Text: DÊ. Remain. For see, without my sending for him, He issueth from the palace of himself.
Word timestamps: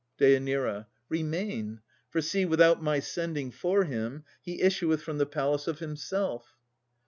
DÊ. 0.19 0.87
Remain. 1.09 1.79
For 2.09 2.21
see, 2.21 2.43
without 2.43 2.81
my 2.81 2.99
sending 2.99 3.51
for 3.51 3.83
him, 3.83 4.23
He 4.41 4.59
issueth 4.59 5.03
from 5.03 5.19
the 5.19 5.27
palace 5.27 5.67
of 5.67 5.77
himself. 5.77 6.55